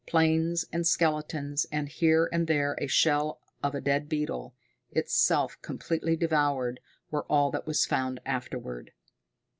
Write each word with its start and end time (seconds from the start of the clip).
Planes 0.07 0.65
and 0.73 0.87
skeletons, 0.87 1.67
and 1.71 1.87
here 1.87 2.27
and 2.33 2.47
there 2.47 2.75
a 2.81 2.87
shell 2.87 3.39
of 3.61 3.75
a 3.75 3.81
dead 3.81 4.09
beetle, 4.09 4.55
itself 4.89 5.61
completely 5.61 6.15
devoured, 6.15 6.79
were 7.11 7.25
all 7.27 7.51
that 7.51 7.67
was 7.67 7.85
found 7.85 8.19
afterward. 8.25 8.93